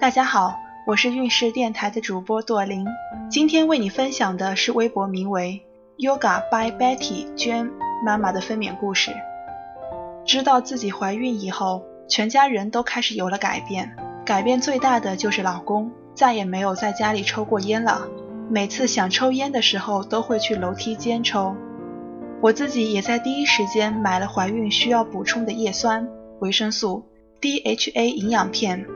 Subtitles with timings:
[0.00, 2.86] 大家好，我是运势电台的主播朵琳，
[3.30, 5.60] 今天为你分享的是微博名为
[5.98, 7.70] Yoga by Betty 娟
[8.02, 9.12] 妈妈的分娩故事。
[10.24, 13.94] 知道自己怀孕以后，全家人都开始有了改变，
[14.24, 18.08] 改变最大的就是老公再也没有在家里抽过烟了，
[18.48, 21.54] 每次想抽烟的时候都会去楼梯间抽。
[22.40, 26.08] 我自己也在第一时间买了怀孕需要补充的叶酸、
[26.38, 27.04] 维生素、
[27.42, 28.86] DHA 营养片，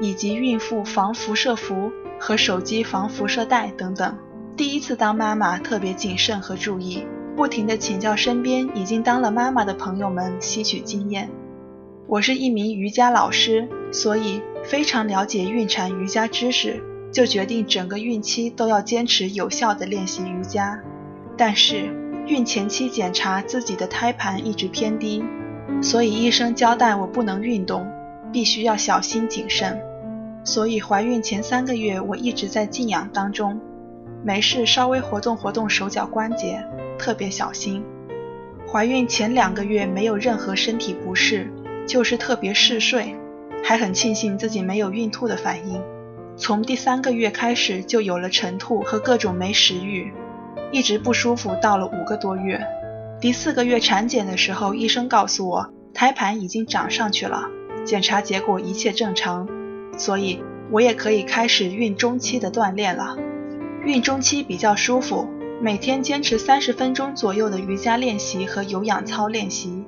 [0.00, 4.16] 以及孕妇防辐射服和手机防辐射带等等。
[4.56, 7.06] 第一次当妈妈特别谨慎和注意，
[7.36, 11.28] 不停地请教身边已经当了妈妈的朋友们吸取经验。
[12.06, 20.80] 我是一名瑜伽老师，所以非常了解孕产瑜伽知识，就决定整个孕期都要坚持有效的练习瑜伽。
[21.36, 21.94] 但是。
[22.28, 25.24] 孕前期检查自己的胎盘一直偏低，
[25.80, 27.90] 所以医生交代我不能运动，
[28.30, 29.80] 必须要小心谨慎。
[30.44, 33.60] 所以怀孕前三个月我一直在静养当中，
[34.24, 36.64] 没事稍微活动活动手脚关节，
[36.98, 37.84] 特别小心。
[38.70, 41.50] 怀孕前两个月没有任何身体不适，
[41.86, 43.14] 就是特别嗜睡，
[43.64, 45.82] 还很庆幸自己没有孕吐的反应。
[46.36, 50.12] 从第三个月开始就有了晨吐和各种没食欲。
[50.70, 52.60] 一直不舒服，到了五个多月，
[53.20, 57.48] 第四个月产检的时候，医生告诉我胎盘已经长上去了，
[57.86, 59.48] 检查结果一切正常，
[59.98, 63.16] 所以我也可以开始孕中期的锻炼了。
[63.84, 65.28] 孕中期比较舒服，
[65.60, 69.84] 每天坚持三十分钟左右的瑜伽练习和有氧操练习。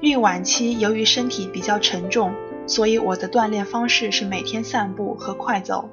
[0.00, 2.32] 孕晚期由于身体比较沉重，
[2.66, 5.88] 所以我的锻炼方式是每天散步和快走。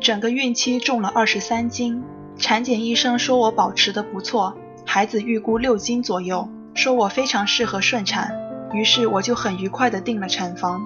[0.00, 2.02] 整个孕期重了二十三斤。
[2.38, 8.32] 产检医生说我保持的不错，孩子预估六斤左右，说我非常适合顺产，
[8.72, 10.80] 于是我就很愉快的订了产房。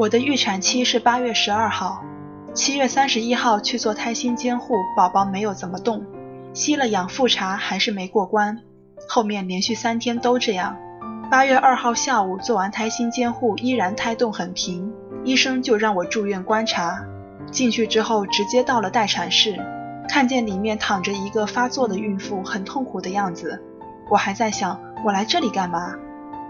[0.00, 2.02] 我的预产期是八月十二号，
[2.54, 6.02] 七月三十一号去做胎心监护，宝宝没有怎么动，
[6.54, 8.62] 吸了氧复查还是没过关，
[9.06, 10.74] 后面连续三天都这样。
[11.30, 14.90] 八月二号下午做完胎心监护，依然胎动很平，
[15.22, 17.04] 医生就让我住院观察，
[17.50, 19.62] 进去之后直接到了待产室。
[20.08, 23.62] 看见里面躺着一个发作的孕妇，很痛苦的样子。
[24.10, 25.94] 我还在想，我来这里干嘛？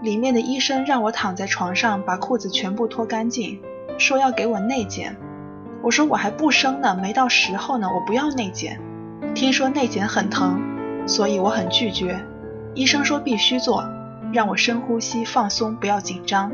[0.01, 3.61] 里面的医生让我躺在床上，把裤子全部脱干净，
[3.99, 5.15] 说要给我内检。
[5.83, 8.79] 我说我还不生呢，没到时候呢，我不要内检。
[9.35, 10.59] 听说内检很疼，
[11.05, 12.19] 所以我很拒绝。
[12.73, 13.83] 医生说必须做，
[14.33, 16.51] 让我深呼吸放松，不要紧张。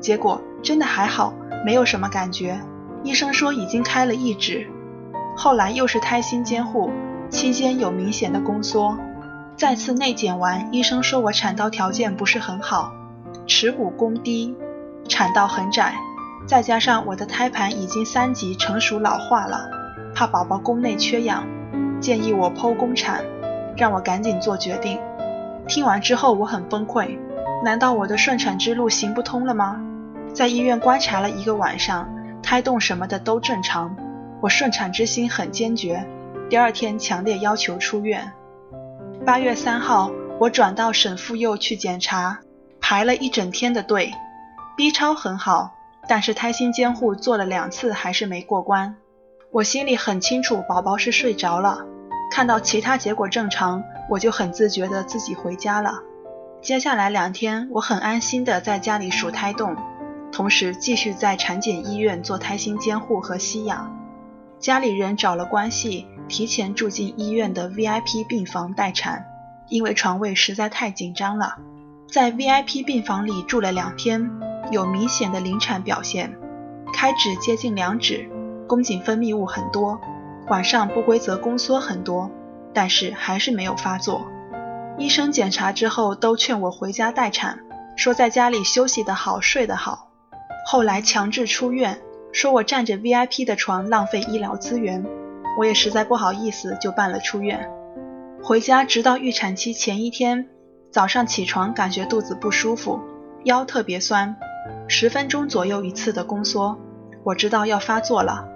[0.00, 1.34] 结果真的还好，
[1.66, 2.60] 没有什么感觉。
[3.02, 4.66] 医生说已经开了一指。
[5.36, 6.90] 后来又是胎心监护，
[7.28, 8.96] 期间有明显的宫缩，
[9.58, 12.92] 再次内检完，医生说我产道条件不是很好，
[13.44, 14.54] 耻骨弓低，
[15.08, 15.96] 产道很窄，
[16.46, 19.68] 再加上我的胎盘已经三级成熟老化了，
[20.14, 21.44] 怕宝宝宫内缺氧，
[22.00, 23.24] 建议我剖宫产，
[23.76, 25.00] 让我赶紧做决定。
[25.66, 27.18] 听完之后我很崩溃，
[27.64, 29.82] 难道我的顺产之路行不通了吗？
[30.32, 32.08] 在医院观察了一个晚上，
[32.44, 33.96] 胎动什么的都正常。
[34.40, 36.06] 我顺产之心很坚决，
[36.48, 38.32] 第二天强烈要求出院。
[39.28, 42.38] 八月三号，我转到省妇幼去检查，
[42.80, 44.10] 排了一整天的队。
[44.74, 45.74] B 超很好，
[46.08, 48.96] 但是胎心监护做了两次还是没过关。
[49.50, 51.84] 我心里很清楚，宝宝是睡着了。
[52.32, 55.98] 看到其他结果正常，我就很自觉的自己回家了。
[56.62, 59.76] 接下来两天，我很安心的在家里数胎动，
[60.32, 63.94] 同时继续在产检医院做胎心监护和吸氧。
[64.60, 69.24] 家里人找了关系，提前住进医院的 VIP 病房待产，
[69.68, 71.56] 因为床位实在太紧张了。
[72.10, 74.28] 在 VIP 病房里住了两天，
[74.72, 76.36] 有明显的临产表现，
[76.92, 78.28] 开指接近两指，
[78.66, 80.00] 宫颈分泌物很多，
[80.48, 82.28] 晚上不规则宫缩很多，
[82.74, 84.26] 但是还是没有发作。
[84.98, 87.60] 医生检查之后都劝我回家待产，
[87.94, 90.08] 说在家里休息得好，睡得好。
[90.66, 92.00] 后来强制出院。
[92.32, 95.04] 说我占着 VIP 的床浪费医疗资源，
[95.58, 97.68] 我也实在不好意思，就办了出院。
[98.42, 100.48] 回家直到预产期前一天
[100.90, 103.00] 早上起床，感觉肚子不舒服，
[103.44, 104.36] 腰特别酸，
[104.86, 106.78] 十分钟左右一次的宫缩，
[107.24, 108.46] 我知道要发作了。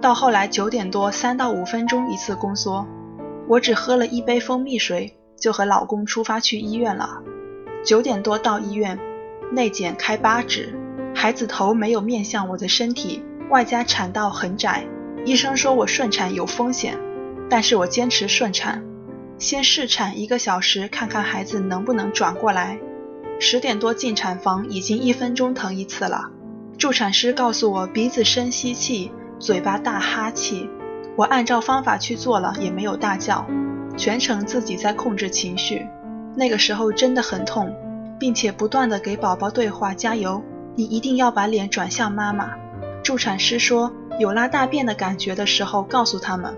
[0.00, 2.86] 到后来九点多，三到五分钟一次宫缩，
[3.48, 7.22] 我只喝了一杯蜂蜜水，就和老公出发去医院了。
[7.84, 8.98] 九点多到医院，
[9.52, 10.78] 内检开八指。
[11.14, 14.86] 孩子头没有面向我的身体，外加产道很窄，
[15.24, 16.98] 医生说我顺产有风险，
[17.48, 18.82] 但是我坚持顺产，
[19.38, 22.78] 先试产一个小时，看看孩子能不能转过来。
[23.38, 26.30] 十点多进产房，已经一分钟疼一次了，
[26.78, 30.68] 助产师告诉我鼻子深吸气，嘴巴大哈气。
[31.16, 33.46] 我按照方法去做了，也没有大叫，
[33.96, 35.86] 全程自己在控制情绪。
[36.34, 37.74] 那个时候真的很痛，
[38.18, 40.42] 并且不断的给宝宝对话：“加油，
[40.74, 42.50] 你一定要把脸转向妈妈。”
[43.02, 46.54] 助产师说有拉大便的感觉的时候，告诉他们。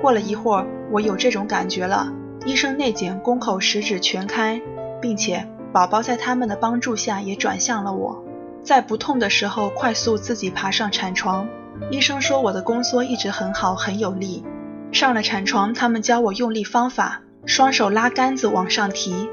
[0.00, 2.12] 过了一会儿，我有这种感觉了。
[2.46, 4.62] 医生内检宫口食指全开，
[5.02, 8.24] 并且宝宝在他们的帮助下也转向了我。
[8.62, 11.48] 在不痛的时候，快速自己爬上产床。
[11.90, 14.44] 医生说我的宫缩一直很好，很有力。
[14.92, 19.28] 上了产床，他们教我用力方法：双手拉杆子往上提，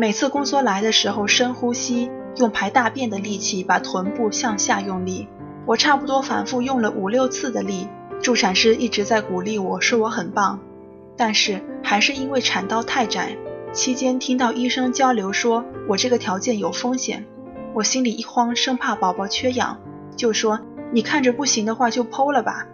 [0.00, 5.28] 每次宫缩来的时候深呼吸，用排大便的力气把臀部向下用力。
[5.66, 7.86] 我差不多反复用了五六次的力。
[8.22, 10.58] 助产师一直在鼓励我说我很棒，
[11.18, 13.36] 但是还是因为产道太窄。
[13.74, 17.26] 期间听到医生交流说我这个条件有风险，
[17.74, 19.76] 我心里一慌，生怕宝宝缺氧，
[20.16, 20.60] 就说
[20.92, 22.66] 你看着不行的话就剖了吧。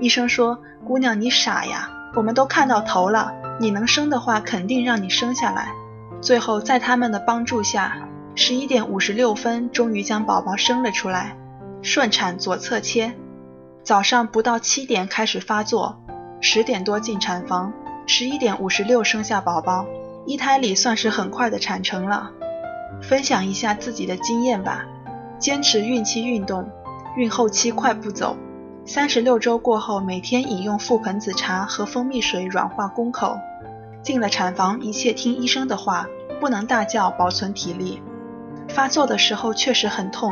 [0.00, 5.72] 医生说姑娘你傻呀，我们都看到头了，你能生的话肯定让你生下来。
[6.20, 11.36] 最后在他们的帮助下，十一点五十六分终于将宝宝生了出来，
[11.82, 13.14] 顺产左侧切。
[13.82, 16.00] 早上不到七点开始发作，
[16.40, 17.72] 十点多进产房，
[18.06, 19.86] 十一点五十六生下宝宝，
[20.26, 22.30] 一胎里算是很快的产程了。
[23.00, 24.84] 分享一下自己的经验吧，
[25.38, 26.68] 坚持孕期运动，
[27.16, 28.36] 孕后期快步走。
[28.84, 33.38] 三十六周过后，每天饮用覆盆子茶和蜂蜜水软化宫口。
[34.06, 36.06] 进了产房，一切听医生的话，
[36.38, 38.00] 不能大叫，保存体力。
[38.68, 40.30] 发作的时候确实很痛。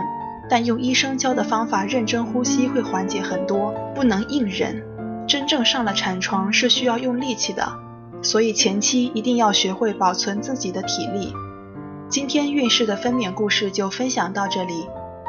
[0.48, 4.80] 但用医生教的方法认真呼吸会缓解很多，不能硬忍。
[5.26, 7.66] 真正上了产床是需要用力气的，
[8.22, 11.34] 所以前期一定要学会保存自己的体力。
[12.08, 14.86] 今天孕氏的分娩故事就分享到这里，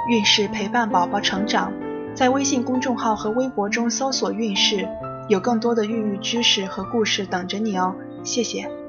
[0.08, 1.74] 孕氏陪伴宝宝成长，
[2.14, 4.88] 在微信公众号和微博中搜索“孕氏”，
[5.30, 7.96] 有更多的孕育知识和故事等着你哦。
[8.26, 8.85] 谢谢。